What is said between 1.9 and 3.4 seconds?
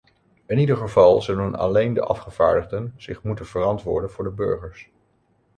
de afgevaardigden zich